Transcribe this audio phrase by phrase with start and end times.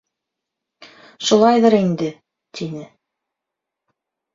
[1.29, 2.11] —Шулайҙыр инде,—
[2.59, 2.93] тине.